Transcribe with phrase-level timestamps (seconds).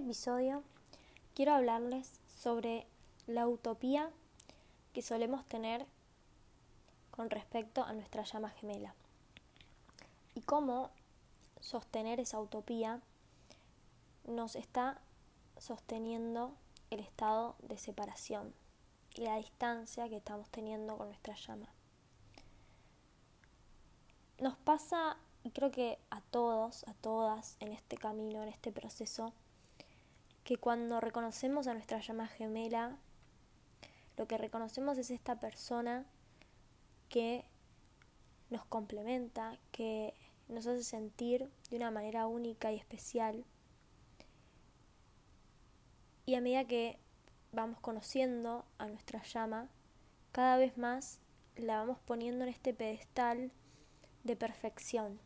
[0.00, 0.62] episodio
[1.34, 2.86] quiero hablarles sobre
[3.26, 4.10] la utopía
[4.94, 5.84] que solemos tener
[7.10, 8.94] con respecto a nuestra llama gemela
[10.34, 10.90] y cómo
[11.60, 13.00] sostener esa utopía
[14.26, 14.98] nos está
[15.58, 16.54] sosteniendo
[16.88, 18.54] el estado de separación
[19.14, 21.68] y la distancia que estamos teniendo con nuestra llama.
[24.38, 29.34] Nos pasa, y creo que a todos, a todas en este camino, en este proceso,
[30.44, 32.98] que cuando reconocemos a nuestra llama gemela,
[34.16, 36.06] lo que reconocemos es esta persona
[37.08, 37.44] que
[38.50, 40.14] nos complementa, que
[40.48, 43.44] nos hace sentir de una manera única y especial.
[46.26, 46.98] Y a medida que
[47.52, 49.68] vamos conociendo a nuestra llama,
[50.32, 51.18] cada vez más
[51.56, 53.52] la vamos poniendo en este pedestal
[54.24, 55.20] de perfección.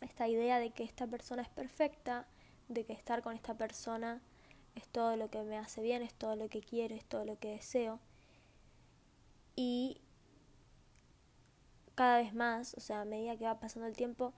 [0.00, 2.26] Esta idea de que esta persona es perfecta,
[2.74, 4.20] de que estar con esta persona
[4.74, 7.38] es todo lo que me hace bien, es todo lo que quiero, es todo lo
[7.38, 8.00] que deseo.
[9.54, 10.00] Y
[11.94, 14.32] cada vez más, o sea, a medida que va pasando el tiempo,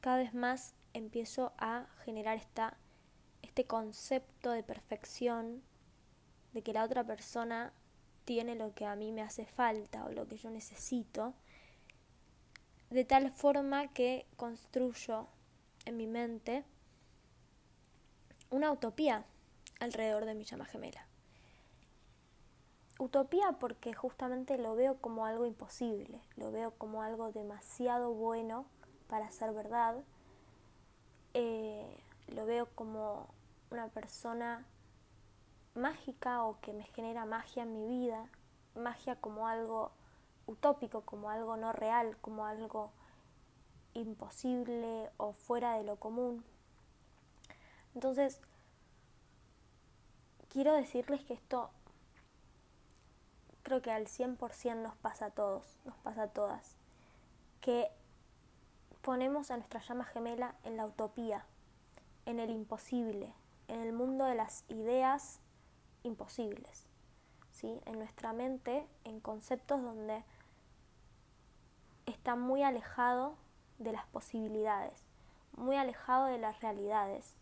[0.00, 2.76] cada vez más empiezo a generar esta,
[3.42, 5.62] este concepto de perfección,
[6.52, 7.72] de que la otra persona
[8.24, 11.34] tiene lo que a mí me hace falta o lo que yo necesito,
[12.90, 15.28] de tal forma que construyo
[15.84, 16.64] en mi mente
[18.50, 19.24] una utopía
[19.80, 21.06] alrededor de mi llama gemela.
[22.98, 28.64] Utopía porque justamente lo veo como algo imposible, lo veo como algo demasiado bueno
[29.08, 30.02] para ser verdad,
[31.34, 33.28] eh, lo veo como
[33.70, 34.64] una persona
[35.74, 38.30] mágica o que me genera magia en mi vida,
[38.74, 39.92] magia como algo
[40.46, 42.92] utópico, como algo no real, como algo
[43.92, 46.44] imposible o fuera de lo común.
[47.96, 48.42] Entonces,
[50.50, 51.70] quiero decirles que esto
[53.62, 56.76] creo que al 100% nos pasa a todos, nos pasa a todas,
[57.62, 57.90] que
[59.00, 61.46] ponemos a nuestra llama gemela en la utopía,
[62.26, 63.32] en el imposible,
[63.66, 65.40] en el mundo de las ideas
[66.02, 66.84] imposibles,
[67.48, 67.80] ¿sí?
[67.86, 70.22] en nuestra mente, en conceptos donde
[72.04, 73.36] está muy alejado
[73.78, 75.02] de las posibilidades,
[75.56, 77.36] muy alejado de las realidades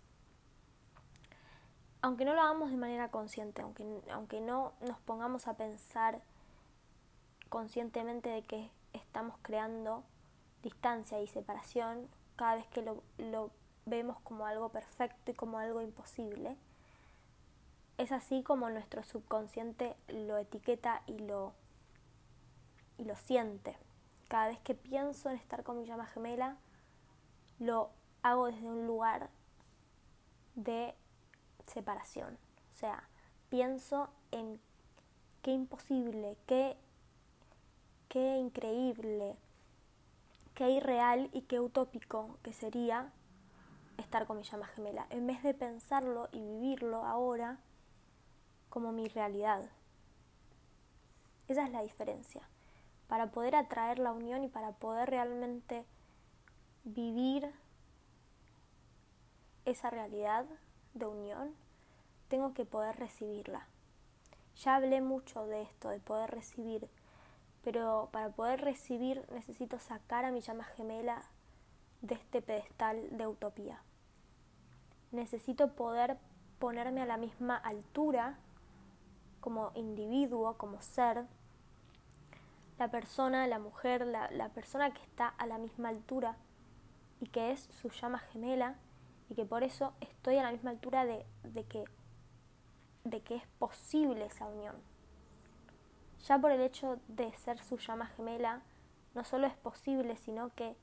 [2.05, 3.83] aunque no lo hagamos de manera consciente, aunque,
[4.13, 6.21] aunque no nos pongamos a pensar
[7.49, 10.05] conscientemente de que estamos creando
[10.63, 12.07] distancia y separación
[12.37, 13.51] cada vez que lo, lo
[13.87, 16.59] vemos como algo perfecto y como algo imposible,
[17.97, 21.55] es así como nuestro subconsciente lo etiqueta y lo,
[22.99, 23.79] y lo siente.
[24.29, 26.59] Cada vez que pienso en estar con mi llama gemela,
[27.59, 27.89] lo
[28.23, 29.31] hago desde un lugar
[30.55, 30.95] de
[31.67, 32.39] separación.
[32.73, 33.09] O sea,
[33.49, 34.61] pienso en
[35.43, 36.77] qué imposible, qué,
[38.09, 39.37] qué increíble,
[40.55, 43.13] qué irreal y qué utópico que sería
[43.99, 47.59] estar con mi llama gemela, en vez de pensarlo y vivirlo ahora
[48.71, 49.71] como mi realidad.
[51.49, 52.43] Esa es la diferencia.
[53.07, 55.85] Para poder atraer la unión y para poder realmente
[56.85, 57.53] vivir
[59.65, 60.47] esa realidad
[60.94, 61.55] de unión,
[62.28, 63.66] tengo que poder recibirla.
[64.56, 66.88] Ya hablé mucho de esto, de poder recibir,
[67.62, 71.22] pero para poder recibir necesito sacar a mi llama gemela
[72.03, 73.82] de este pedestal de utopía.
[75.10, 76.19] Necesito poder
[76.59, 78.38] ponerme a la misma altura
[79.41, 81.26] como individuo, como ser,
[82.78, 86.37] la persona, la mujer, la, la persona que está a la misma altura
[87.21, 88.76] y que es su llama gemela
[89.29, 91.85] y que por eso estoy a la misma altura de, de, que,
[93.05, 94.75] de que es posible esa unión.
[96.27, 98.62] Ya por el hecho de ser su llama gemela,
[99.15, 100.76] no solo es posible, sino que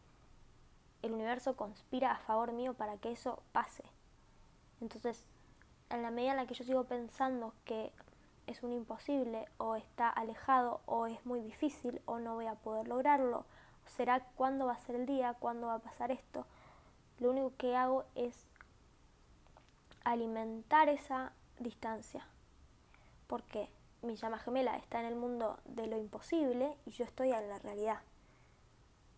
[1.02, 3.84] el universo conspira a favor mío para que eso pase.
[4.82, 5.26] Entonces,
[5.90, 7.92] en la medida en la que yo sigo pensando que
[8.48, 12.88] es un imposible o está alejado o es muy difícil o no voy a poder
[12.88, 13.46] lograrlo,
[13.86, 16.46] será cuándo va a ser el día, cuándo va a pasar esto,
[17.22, 18.36] lo único que hago es
[20.04, 22.26] alimentar esa distancia.
[23.28, 23.70] Porque
[24.02, 27.60] mi llama gemela está en el mundo de lo imposible y yo estoy en la
[27.60, 28.00] realidad.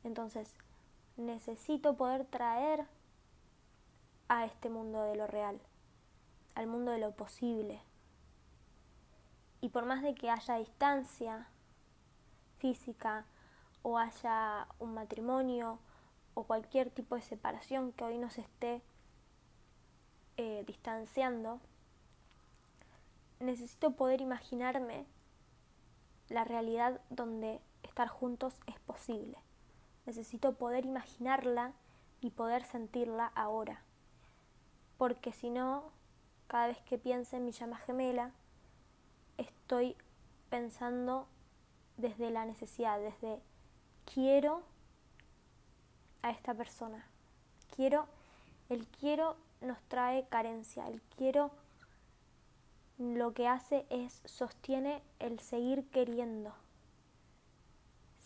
[0.04, 0.54] Entonces,
[1.16, 2.86] necesito poder traer
[4.28, 5.62] a este mundo de lo real,
[6.56, 7.82] al mundo de lo posible.
[9.62, 11.48] Y por más de que haya distancia
[12.58, 13.26] física
[13.82, 15.80] o haya un matrimonio
[16.34, 18.82] o cualquier tipo de separación que hoy nos esté
[20.38, 21.60] eh, distanciando,
[23.40, 25.06] necesito poder imaginarme
[26.30, 29.38] la realidad donde estar juntos es posible.
[30.06, 31.74] Necesito poder imaginarla
[32.22, 33.84] y poder sentirla ahora.
[34.98, 35.92] Porque si no,
[36.48, 38.32] cada vez que piense en mi llama gemela,
[39.38, 39.96] estoy
[40.50, 41.28] pensando
[41.98, 43.40] desde la necesidad, desde
[44.12, 44.64] quiero
[46.24, 47.06] a esta persona.
[47.76, 48.08] Quiero,
[48.70, 51.52] el quiero nos trae carencia, el quiero
[52.98, 56.54] lo que hace es sostiene el seguir queriendo.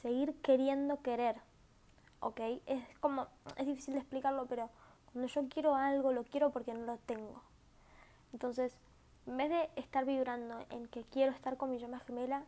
[0.01, 1.35] Seguir queriendo querer.
[2.19, 2.39] ¿Ok?
[2.65, 3.27] Es como,
[3.57, 4.69] es difícil de explicarlo, pero
[5.11, 7.41] cuando yo quiero algo, lo quiero porque no lo tengo.
[8.33, 8.73] Entonces,
[9.25, 12.43] en vez de estar vibrando en que quiero estar con mi llama gemela,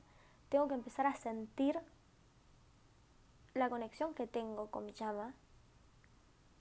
[0.49, 1.79] tengo que empezar a sentir
[3.59, 5.33] la conexión que tengo con mi llama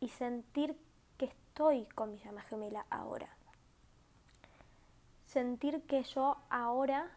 [0.00, 0.76] y sentir
[1.16, 3.28] que estoy con mi llama gemela ahora.
[5.26, 7.10] Sentir que yo ahora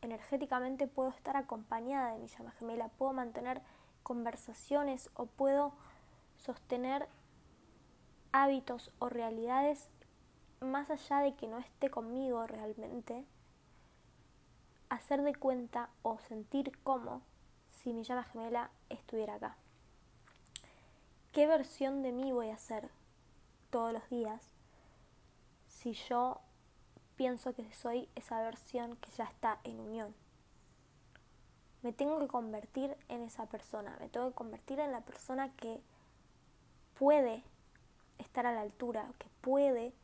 [0.00, 3.60] energéticamente puedo estar acompañada de mi llama gemela, puedo mantener
[4.02, 5.72] conversaciones o puedo
[6.38, 7.08] sostener
[8.32, 9.88] hábitos o realidades
[10.60, 13.24] más allá de que no esté conmigo realmente,
[14.88, 17.22] hacer de cuenta o sentir como
[17.82, 19.56] si mi llama gemela estuviera acá.
[21.32, 22.90] ¿Qué versión de mí voy a hacer
[23.70, 24.42] todos los días
[25.68, 26.40] si yo
[27.16, 30.14] pienso que soy esa versión que ya está en unión?
[31.82, 35.80] Me tengo que convertir en esa persona, me tengo que convertir en la persona que
[36.98, 37.42] puede
[38.18, 39.94] estar a la altura, que puede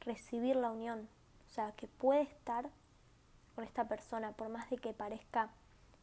[0.00, 1.08] recibir la unión,
[1.46, 2.68] o sea, que puede estar
[3.54, 5.50] con esta persona, por más de que parezca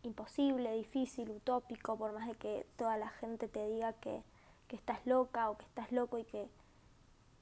[0.06, 4.24] imposible, difícil, utópico, por más de que toda la gente te diga que
[4.68, 6.50] que estás loca o que estás loco y que,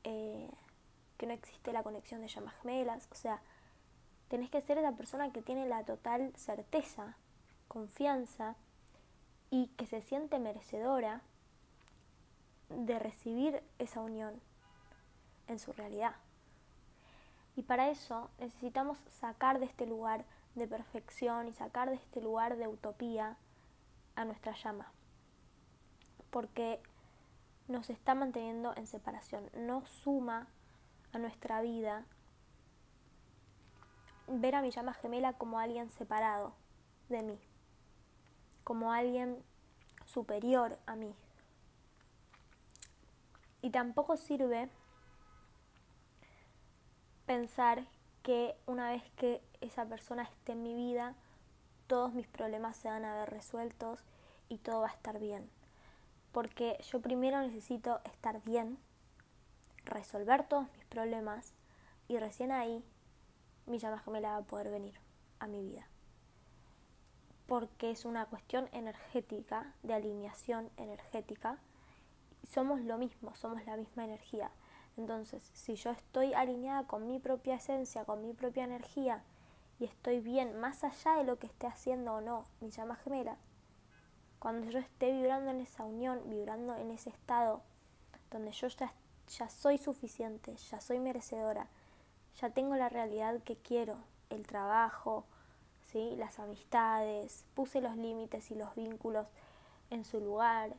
[0.04, 0.50] eh,
[1.18, 3.08] que no existe la conexión de llamas gemelas.
[3.12, 3.42] O sea,
[4.28, 7.16] tenés que ser esa persona que tiene la total certeza,
[7.68, 8.56] confianza
[9.50, 11.22] y que se siente merecedora
[12.70, 14.42] de recibir esa unión
[15.48, 16.16] en su realidad.
[17.56, 22.58] Y para eso necesitamos sacar de este lugar de perfección y sacar de este lugar
[22.58, 23.38] de utopía
[24.16, 24.92] a nuestra llama.
[26.30, 26.82] Porque
[27.68, 30.48] nos está manteniendo en separación, no suma
[31.12, 32.06] a nuestra vida
[34.28, 36.54] ver a mi llama gemela como alguien separado
[37.10, 37.40] de mí,
[38.64, 39.44] como alguien
[40.06, 41.14] superior a mí.
[43.62, 44.70] Y tampoco sirve
[47.26, 47.86] pensar
[48.24, 51.16] que una vez que esa persona esté en mi vida,
[51.88, 54.00] todos mis problemas se van a ver resueltos
[54.50, 55.50] y todo va a estar bien
[56.34, 58.78] porque yo primero necesito estar bien,
[59.86, 61.54] resolver todos mis problemas
[62.08, 62.84] y recién ahí
[63.68, 65.00] mi llama gemela va a poder venir
[65.40, 65.88] a mi vida.
[67.46, 71.60] Porque es una cuestión energética, de alineación energética.
[72.50, 74.50] Somos lo mismo, somos la misma energía.
[74.98, 79.24] Entonces, si yo estoy alineada con mi propia esencia, con mi propia energía,
[79.80, 83.38] y estoy bien más allá de lo que esté haciendo o no mi llama gemela,
[84.40, 87.62] cuando yo esté vibrando en esa unión, vibrando en ese estado
[88.30, 88.94] donde yo ya,
[89.38, 91.68] ya soy suficiente, ya soy merecedora,
[92.42, 93.98] ya tengo la realidad que quiero,
[94.30, 95.26] el trabajo,
[95.92, 96.16] ¿sí?
[96.18, 99.28] las amistades, puse los límites y los vínculos
[99.92, 100.74] en su lugar,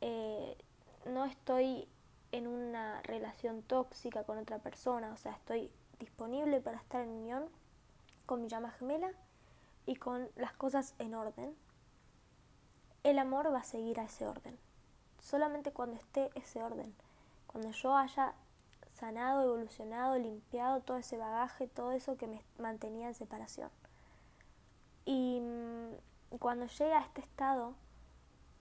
[0.00, 0.56] eh,
[1.06, 1.86] no estoy
[2.32, 7.44] en una relación tóxica con otra persona, o sea, estoy disponible para estar en unión
[8.26, 9.10] con mi llama gemela
[9.86, 11.56] y con las cosas en orden
[13.04, 14.56] el amor va a seguir a ese orden.
[15.20, 16.94] Solamente cuando esté ese orden,
[17.46, 18.34] cuando yo haya
[18.94, 23.70] sanado, evolucionado, limpiado todo ese bagaje, todo eso que me mantenía en separación.
[25.04, 27.74] Y mm, cuando llegue a este estado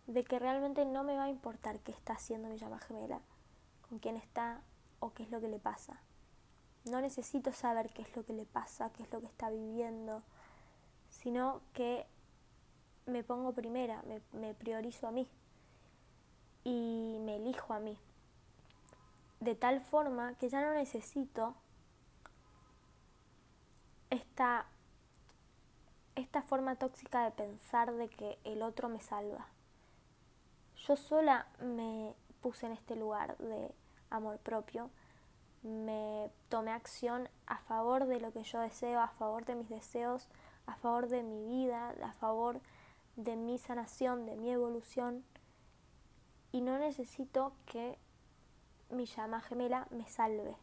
[0.07, 3.19] de que realmente no me va a importar qué está haciendo mi llama gemela,
[3.87, 4.61] con quién está
[4.99, 5.99] o qué es lo que le pasa.
[6.85, 10.23] No necesito saber qué es lo que le pasa, qué es lo que está viviendo,
[11.09, 12.07] sino que
[13.05, 15.27] me pongo primera, me, priorizo a mí
[16.63, 17.97] y me elijo a mí.
[19.39, 21.55] De tal forma que ya no necesito
[24.09, 24.65] esta,
[26.15, 29.47] esta forma tóxica de pensar de que el otro me salva.
[30.87, 33.71] Yo sola me puse en este lugar de
[34.09, 34.89] amor propio,
[35.63, 40.27] me tomé acción a favor de lo que yo deseo, a favor de mis deseos,
[40.65, 42.61] a favor de mi vida, a favor
[43.15, 45.23] de mi sanación, de mi evolución
[46.51, 47.97] y no necesito que
[48.89, 50.55] mi llama gemela me salve.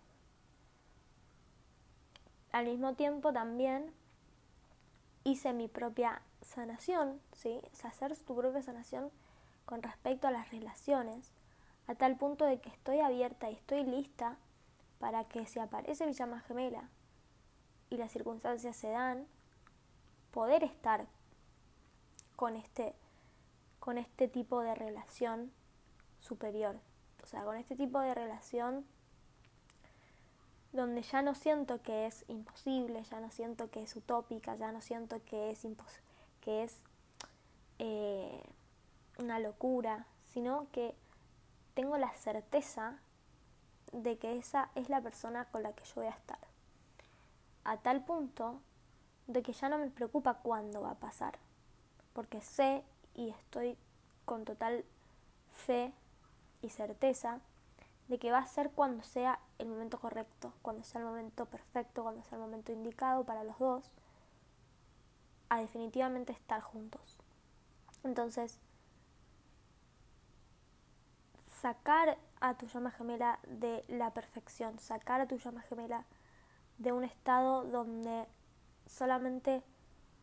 [2.52, 3.92] Al mismo tiempo también
[5.24, 7.60] hice mi propia sanación, ¿sí?
[7.84, 9.10] hacer tu propia sanación
[9.64, 11.32] con respecto a las relaciones,
[11.86, 14.36] a tal punto de que estoy abierta y estoy lista
[14.98, 16.88] para que si aparece mi llama gemela
[17.90, 19.26] y las circunstancias se dan,
[20.30, 21.06] poder estar
[22.36, 22.94] con este,
[23.80, 25.52] con este tipo de relación
[26.20, 26.78] superior.
[27.22, 28.86] O sea, con este tipo de relación
[30.72, 34.80] donde ya no siento que es imposible, ya no siento que es utópica, ya no
[34.80, 35.66] siento que es,
[36.40, 36.82] que es
[37.78, 38.42] eh,
[39.18, 40.94] una locura, sino que
[41.74, 42.98] tengo la certeza
[43.92, 46.38] de que esa es la persona con la que yo voy a estar.
[47.64, 48.60] A tal punto
[49.26, 51.38] de que ya no me preocupa cuándo va a pasar,
[52.12, 52.82] porque sé
[53.14, 53.76] y estoy
[54.24, 54.84] con total
[55.52, 55.92] fe
[56.62, 57.40] y certeza
[58.08, 62.02] de que va a ser cuando sea el momento correcto, cuando sea el momento perfecto,
[62.02, 63.90] cuando sea el momento indicado para los dos,
[65.50, 67.18] a definitivamente estar juntos.
[68.04, 68.58] Entonces,
[71.60, 76.04] sacar a tu llama gemela de la perfección, sacar a tu llama gemela
[76.78, 78.26] de un estado donde
[78.86, 79.62] solamente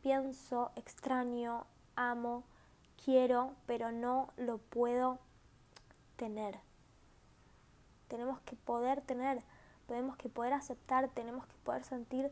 [0.01, 2.43] pienso, extraño, amo,
[3.03, 5.19] quiero, pero no lo puedo
[6.15, 6.60] tener.
[8.07, 9.41] Tenemos que poder tener,
[9.88, 12.31] tenemos que poder aceptar, tenemos que poder sentir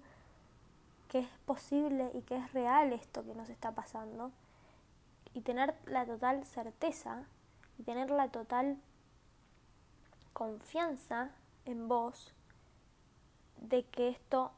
[1.09, 4.31] que es posible y que es real esto que nos está pasando
[5.33, 7.23] y tener la total certeza
[7.77, 8.77] y tener la total
[10.33, 11.29] confianza
[11.65, 12.33] en vos
[13.57, 14.51] de que esto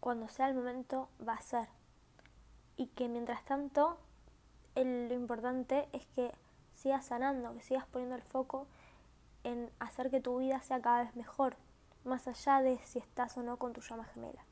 [0.00, 1.68] cuando sea el momento va a ser
[2.76, 3.98] y que mientras tanto
[4.74, 6.32] lo importante es que
[6.74, 8.66] sigas sanando, que sigas poniendo el foco
[9.44, 11.56] en hacer que tu vida sea cada vez mejor,
[12.04, 14.44] más allá de si estás o no con tu llama gemela.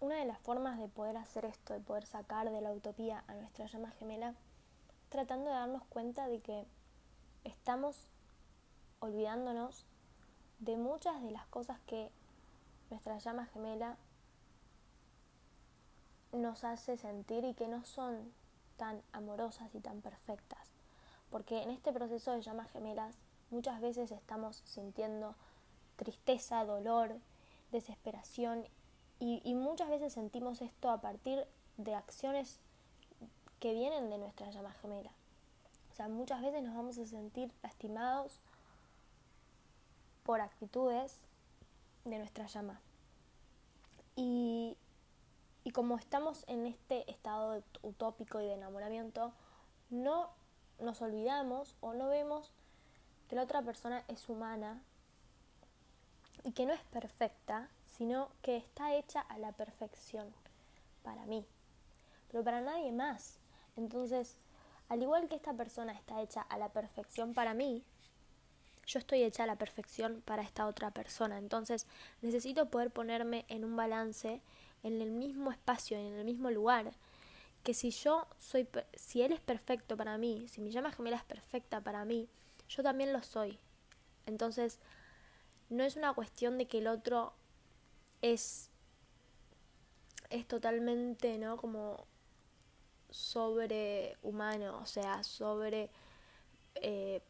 [0.00, 3.34] Una de las formas de poder hacer esto, de poder sacar de la utopía a
[3.34, 4.34] nuestra llama gemela,
[5.10, 6.66] tratando de darnos cuenta de que
[7.44, 8.08] estamos
[9.00, 9.84] olvidándonos
[10.58, 12.10] de muchas de las cosas que
[12.88, 13.96] nuestra llama gemela
[16.32, 18.32] nos hace sentir y que no son
[18.76, 20.70] tan amorosas y tan perfectas.
[21.30, 23.16] Porque en este proceso de llamas gemelas
[23.50, 25.34] muchas veces estamos sintiendo
[25.96, 27.18] tristeza, dolor,
[27.72, 28.66] desesperación
[29.20, 31.46] y, muchas veces sentimos esto a partir
[31.76, 32.58] de acciones
[33.60, 35.10] que vienen de nuestra llama gemela.
[35.92, 38.40] O sea, muchas veces nos vamos a sentir lastimados
[40.24, 41.18] por actitudes
[42.06, 42.80] de nuestra llama.
[44.16, 44.78] Y,
[45.64, 49.34] y como estamos en este estado utópico y de enamoramiento,
[49.90, 50.30] no
[50.78, 52.50] nos olvidamos o no vemos
[53.28, 54.82] que la otra persona es humana
[56.42, 57.68] y que no es perfecta,
[58.00, 60.32] sino que está hecha a la perfección
[61.02, 61.44] para mí,
[62.30, 63.38] pero para nadie más.
[63.76, 64.38] Entonces,
[64.88, 67.84] al igual que esta persona está hecha a la perfección para mí,
[68.86, 71.36] yo estoy hecha a la perfección para esta otra persona.
[71.36, 71.86] Entonces,
[72.22, 74.40] necesito poder ponerme en un balance
[74.82, 76.92] en el mismo espacio, en el mismo lugar,
[77.62, 81.24] que si yo soy, si él es perfecto para mí, si mi llama gemela es
[81.24, 82.30] perfecta para mí,
[82.66, 83.58] yo también lo soy.
[84.24, 84.78] Entonces,
[85.68, 87.34] no es una cuestión de que el otro
[88.22, 88.70] es,
[90.30, 91.56] es totalmente, ¿no?
[91.56, 92.06] Como
[93.10, 95.90] sobrehumano, o sea, sobre
[96.76, 97.22] eh,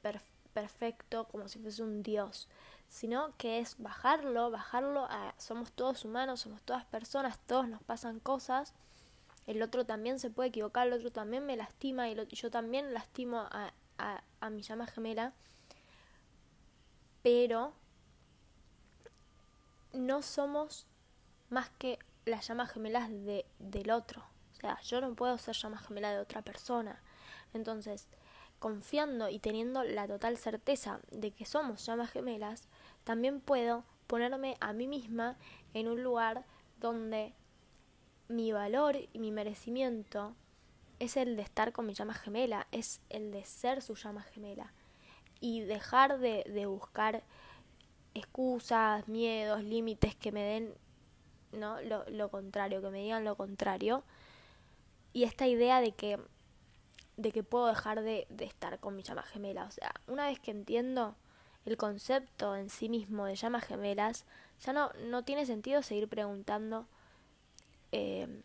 [0.53, 2.49] perfecto, como si fuese un dios
[2.91, 8.19] sino que es bajarlo, bajarlo a somos todos humanos, somos todas personas, todos nos pasan
[8.19, 8.75] cosas,
[9.47, 13.39] el otro también se puede equivocar, el otro también me lastima y yo también lastimo
[13.39, 13.73] a,
[14.41, 15.33] a, mi llama gemela,
[17.23, 17.73] pero
[19.93, 20.87] no somos
[21.49, 24.23] más que las llamas gemelas de, del otro.
[24.53, 27.01] O sea, yo no puedo ser llama gemela de otra persona.
[27.55, 28.07] Entonces,
[28.59, 32.69] confiando y teniendo la total certeza de que somos llamas gemelas,
[33.05, 35.37] también puedo ponerme a mí misma
[35.75, 36.45] en un lugar
[36.79, 37.33] donde
[38.29, 40.35] mi valor y mi merecimiento
[40.99, 44.73] es el de estar con mi llama gemela, es el de ser su llama gemela
[45.41, 47.23] y dejar de, de buscar
[48.15, 50.75] excusas, miedos, límites que me den
[51.53, 51.81] ¿no?
[51.83, 54.05] Lo, lo, contrario, que me digan lo contrario.
[55.13, 56.19] Y esta idea de que,
[57.17, 59.65] de que puedo dejar de, de estar con mi llama gemela.
[59.65, 61.17] O sea, una vez que entiendo
[61.65, 64.25] el concepto en sí mismo de llamas gemelas,
[64.61, 66.87] ya no, no tiene sentido seguir preguntando
[67.93, 68.43] eh,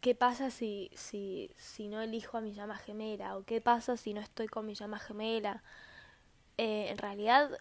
[0.00, 3.36] ¿qué pasa si, si, si no elijo a mi llama gemela?
[3.36, 5.62] ¿O qué pasa si no estoy con mi llama gemela?
[6.58, 7.58] Eh, en realidad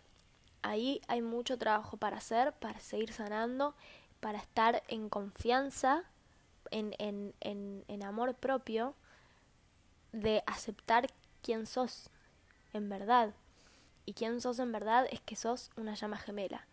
[0.62, 3.76] ahí hay mucho trabajo para hacer, para seguir sanando,
[4.20, 6.04] para estar en confianza,
[6.72, 8.96] en, en, en, en amor propio,
[10.12, 11.08] de aceptar
[11.42, 12.10] quién sos
[12.74, 13.34] en verdad.
[14.06, 16.66] Y quién sos en verdad es que sos una llama gemela.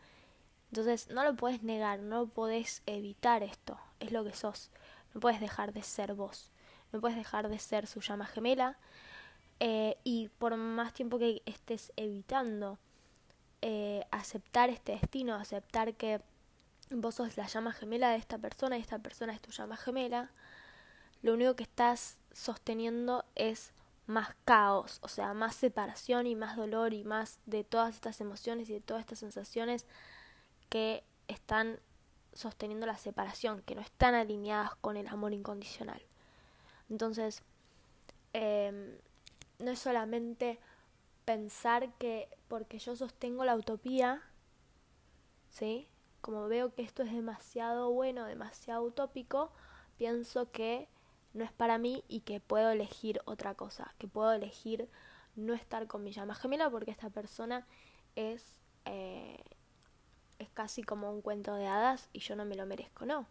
[0.71, 4.71] Entonces no lo puedes negar, no puedes evitar esto, es lo que sos.
[5.14, 6.50] No puedes dejar de ser vos,
[6.93, 8.78] no puedes dejar de ser su llama gemela.
[9.61, 12.78] Eh, y por más tiempo que estés evitando
[13.62, 16.20] eh, aceptar este destino, aceptar que
[16.90, 20.30] vos sos la llama gemela de esta persona y esta persona es tu llama gemela,
[21.22, 23.72] lo único que estás sosteniendo es
[24.06, 28.70] más caos, o sea, más separación y más dolor y más de todas estas emociones
[28.70, 29.86] y de todas estas sensaciones
[30.68, 31.80] que están
[32.32, 36.02] sosteniendo la separación, que no están alineadas con el amor incondicional.
[36.88, 37.42] Entonces,
[38.32, 38.96] em,
[39.58, 40.60] no es solamente
[41.25, 44.22] pensar que porque yo sostengo la utopía,
[45.48, 45.88] ¿sí?
[46.20, 49.52] Como veo que esto es demasiado bueno, demasiado utópico,
[49.98, 50.88] pienso que
[51.34, 54.88] no es para mí y que puedo elegir otra cosa, que puedo elegir
[55.34, 57.66] no estar con mi llama gemela porque esta persona
[58.14, 58.42] es
[58.86, 59.42] eh,
[60.38, 63.26] es casi como un cuento de hadas y yo no me lo merezco, no.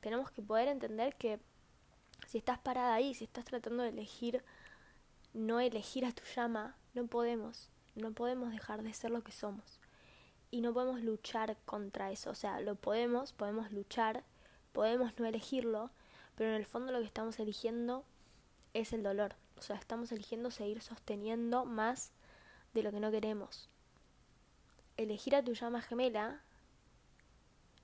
[0.00, 1.40] Tenemos que poder entender que
[2.26, 4.44] si estás parada ahí, si estás tratando de elegir,
[5.34, 9.80] no elegir a tu llama, no podemos, no podemos dejar de ser lo que somos.
[10.50, 14.22] Y no podemos luchar contra eso, o sea, lo podemos, podemos luchar,
[14.72, 15.90] podemos no elegirlo,
[16.36, 18.04] pero en el fondo lo que estamos eligiendo
[18.74, 22.12] es el dolor, o sea, estamos eligiendo seguir sosteniendo más
[22.74, 23.68] de lo que no queremos
[24.96, 26.40] elegir a tu llama gemela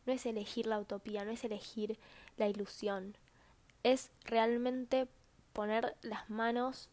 [0.07, 1.99] no es elegir la utopía, no es elegir
[2.37, 3.17] la ilusión,
[3.85, 5.07] es realmente
[5.53, 6.89] poner las manos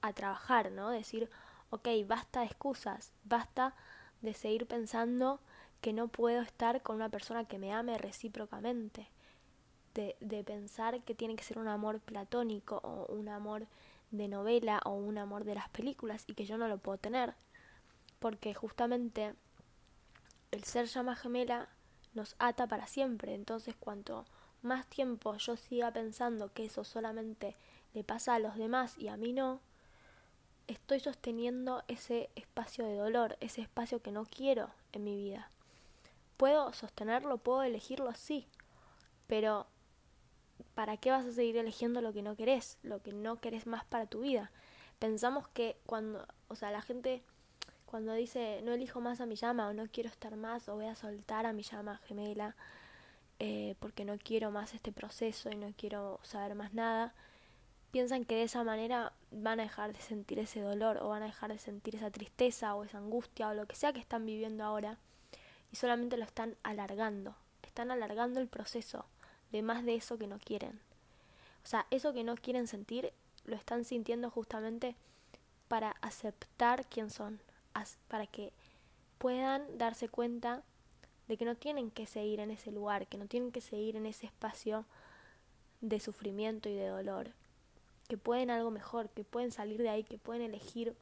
[0.00, 0.88] a trabajar, ¿no?
[0.88, 1.28] Decir,
[1.74, 3.74] ok, basta de excusas, basta
[4.22, 5.40] de seguir pensando
[5.80, 9.08] que no puedo estar con una persona que me ame recíprocamente,
[9.94, 13.66] de, de pensar que tiene que ser un amor platónico o un amor
[14.12, 17.34] de novela o un amor de las películas y que yo no lo puedo tener,
[18.20, 19.34] porque justamente
[20.52, 21.68] el ser llama gemela
[22.14, 23.34] nos ata para siempre.
[23.34, 24.24] Entonces, cuanto
[24.62, 27.56] más tiempo yo siga pensando que eso solamente
[27.94, 29.60] le pasa a los demás y a mí no,
[30.66, 35.50] estoy sosteniendo ese espacio de dolor, ese espacio que no quiero en mi vida.
[36.36, 37.38] ¿Puedo sostenerlo?
[37.38, 38.12] ¿Puedo elegirlo?
[38.14, 38.46] Sí.
[39.26, 39.66] Pero,
[40.74, 42.78] ¿para qué vas a seguir eligiendo lo que no querés?
[42.82, 44.50] Lo que no querés más para tu vida.
[44.98, 47.22] Pensamos que cuando, o sea, la gente
[47.86, 50.86] cuando dice no elijo más a mi llama o no quiero estar más o voy
[50.86, 52.56] a soltar a mi llama gemela
[53.38, 57.14] eh, porque no quiero más este proceso y no quiero saber más nada,
[57.94, 61.26] piensan que de esa manera van a dejar de sentir ese dolor o van a
[61.26, 64.64] dejar de sentir esa tristeza o esa angustia o lo que sea que están viviendo
[64.64, 64.98] ahora.
[65.70, 69.06] Y solamente lo están alargando, están alargando el proceso
[69.52, 70.80] de más de eso que no quieren.
[71.62, 73.12] O sea, eso que no quieren sentir
[73.44, 74.96] lo están sintiendo justamente
[75.68, 77.38] para aceptar quién son,
[78.08, 78.52] para que
[79.18, 80.64] puedan darse cuenta
[81.28, 84.06] de que no tienen que seguir en ese lugar, que no tienen que seguir en
[84.06, 84.84] ese espacio
[85.80, 87.30] de sufrimiento y de dolor,
[88.08, 90.96] que pueden algo mejor, que pueden salir de ahí, que pueden elegir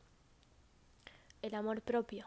[1.42, 2.26] el amor propio.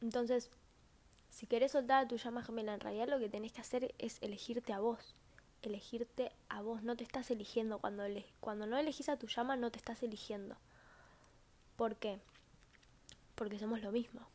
[0.00, 0.50] Entonces,
[1.28, 4.18] si querés soltar a tu llama gemela, en realidad lo que tenés que hacer es
[4.22, 5.14] elegirte a vos,
[5.62, 8.04] elegirte a vos, no te estás eligiendo, cuando,
[8.40, 10.56] cuando no elegís a tu llama no te estás eligiendo.
[11.76, 12.18] ¿Por qué?
[13.34, 14.26] Porque somos lo mismo.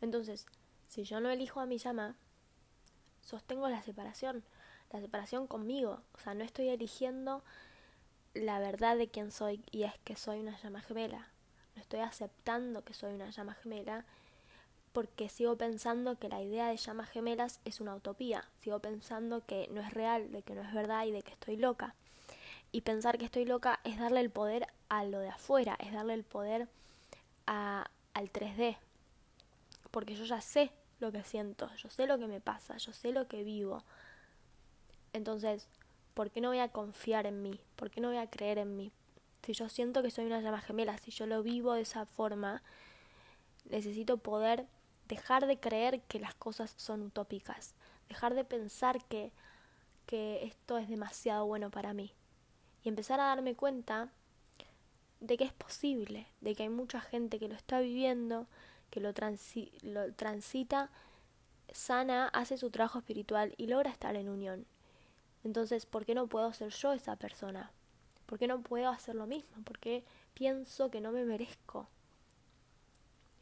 [0.00, 0.46] Entonces,
[0.88, 2.16] si yo no elijo a mi llama,
[3.22, 4.42] sostengo la separación,
[4.92, 6.00] la separación conmigo.
[6.14, 7.42] O sea, no estoy eligiendo
[8.34, 11.28] la verdad de quién soy y es que soy una llama gemela.
[11.74, 14.04] No estoy aceptando que soy una llama gemela
[14.92, 18.48] porque sigo pensando que la idea de llamas gemelas es una utopía.
[18.60, 21.56] Sigo pensando que no es real, de que no es verdad y de que estoy
[21.56, 21.94] loca.
[22.72, 26.14] Y pensar que estoy loca es darle el poder a lo de afuera, es darle
[26.14, 26.68] el poder
[27.46, 28.78] a, al 3D.
[29.90, 33.12] Porque yo ya sé lo que siento, yo sé lo que me pasa, yo sé
[33.12, 33.84] lo que vivo.
[35.12, 35.68] Entonces,
[36.14, 37.60] ¿por qué no voy a confiar en mí?
[37.76, 38.92] ¿Por qué no voy a creer en mí?
[39.42, 42.62] Si yo siento que soy una llama gemela, si yo lo vivo de esa forma,
[43.64, 44.66] necesito poder
[45.08, 47.74] dejar de creer que las cosas son utópicas,
[48.08, 49.32] dejar de pensar que,
[50.06, 52.12] que esto es demasiado bueno para mí
[52.82, 54.10] y empezar a darme cuenta
[55.20, 58.46] de que es posible, de que hay mucha gente que lo está viviendo,
[58.90, 59.12] que lo,
[59.82, 60.90] lo transita,
[61.72, 64.66] sana, hace su trabajo espiritual y logra estar en unión.
[65.44, 67.72] Entonces, ¿por qué no puedo ser yo esa persona?
[68.26, 69.62] ¿Por qué no puedo hacer lo mismo?
[69.64, 71.88] ¿Por qué pienso que no me merezco?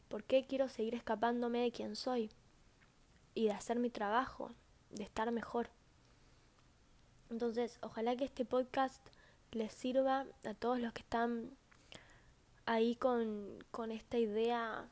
[0.07, 2.31] ¿Por qué quiero seguir escapándome de quién soy?
[3.35, 4.51] Y de hacer mi trabajo,
[4.89, 5.69] de estar mejor.
[7.29, 9.05] Entonces, ojalá que este podcast
[9.51, 11.51] les sirva a todos los que están
[12.65, 14.87] ahí con, con esta idea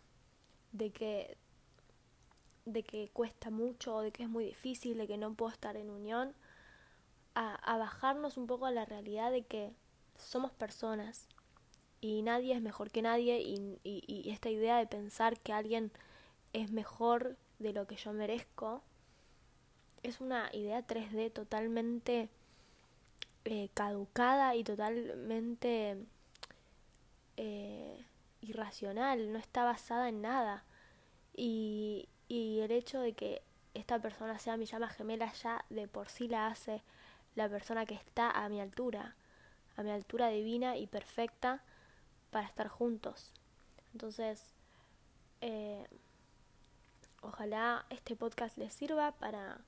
[0.72, 1.38] de que
[2.66, 5.90] de que cuesta mucho de que es muy difícil, de que no puedo estar en
[5.90, 6.34] unión,
[7.38, 9.72] a, bajarnos un poco a la realidad de que
[10.18, 11.28] somos personas
[12.02, 15.92] y nadie es mejor que nadie y, esta idea de pensar que alguien
[16.54, 18.82] es mejor de lo que yo merezco
[20.02, 22.30] es una idea 3D totalmente
[23.46, 25.98] eh, caducada y totalmente
[27.38, 28.06] eh,
[28.42, 30.64] irracional, no está basada en nada.
[31.36, 33.42] Y, y el hecho de que
[33.74, 36.82] esta persona sea mi llama gemela ya de por sí la hace
[37.38, 39.16] la persona que está a mi altura,
[39.76, 41.62] a mi altura divina y perfecta
[42.32, 43.32] para estar juntos.
[43.94, 44.56] Entonces,
[45.42, 45.86] eh,
[47.22, 49.60] ojalá este podcast les sirva para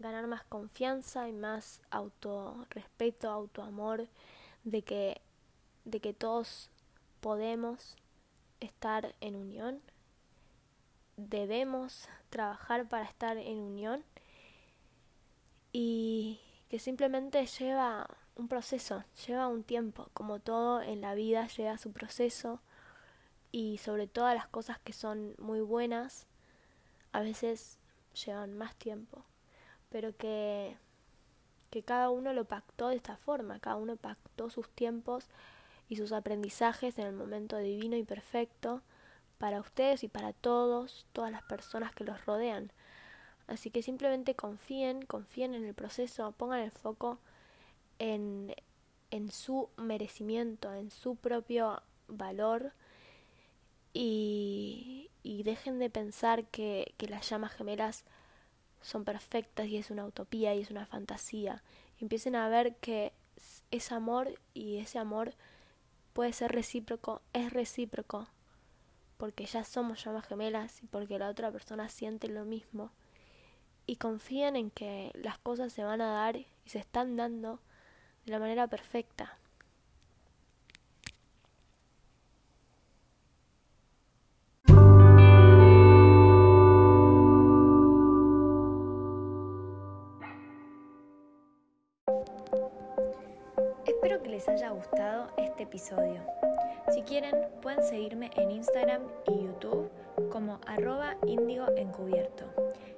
[0.00, 4.08] ganar más confianza y más autorrespeto, autoamor,
[4.64, 5.20] de que,
[5.84, 6.68] de que todos
[7.20, 7.96] podemos
[8.58, 9.80] estar en unión,
[11.16, 14.02] debemos trabajar para estar en unión
[15.72, 21.78] y que simplemente lleva un proceso, lleva un tiempo, como todo en la vida lleva
[21.78, 22.60] su proceso
[23.52, 26.26] y sobre todas las cosas que son muy buenas,
[27.12, 27.78] a veces
[28.24, 29.24] llevan más tiempo,
[29.90, 30.76] pero que,
[31.70, 35.28] que cada uno lo pactó de esta forma, cada uno pactó sus tiempos
[35.88, 38.82] y sus aprendizajes en el momento divino y perfecto
[39.38, 42.72] para ustedes y para todos, todas las personas que los rodean.
[43.46, 47.18] Así que simplemente confíen, confíen en el proceso, pongan el foco
[47.98, 48.54] en,
[49.10, 52.72] en su merecimiento, en su propio valor
[53.92, 58.04] y, y dejen de pensar que, que las llamas gemelas
[58.80, 61.62] son perfectas y es una utopía y es una fantasía.
[62.00, 63.12] empiecen a ver que
[63.70, 65.34] es amor y ese amor
[66.12, 68.28] puede ser recíproco, es recíproco,
[69.16, 72.90] porque ya somos llamas gemelas y porque la otra persona siente lo mismo
[73.86, 77.60] y confíen en que las cosas se van a dar y se están dando
[78.24, 79.38] de la manera perfecta.
[93.86, 96.22] Espero que les haya gustado este episodio.
[96.92, 99.90] Si quieren, pueden seguirme en Instagram y YouTube
[100.30, 102.44] como arroba índigo encubierto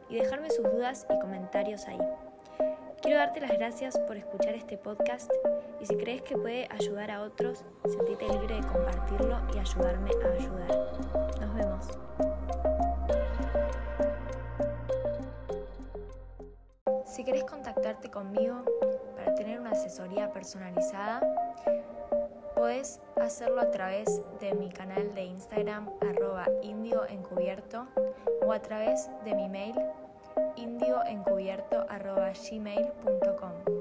[0.08, 1.98] y dejarme sus dudas y comentarios ahí.
[3.02, 5.30] Quiero darte las gracias por escuchar este podcast
[5.80, 10.32] y si crees que puede ayudar a otros, sentite libre de compartirlo y ayudarme a
[10.32, 10.70] ayudar.
[11.40, 11.86] Nos vemos.
[17.06, 18.64] Si querés contactarte conmigo
[19.16, 21.20] para tener una asesoría personalizada,
[22.56, 26.46] Puedes hacerlo a través de mi canal de Instagram arroba
[28.46, 29.74] o a través de mi mail
[30.56, 33.75] indioencubierto arroba gmail.com.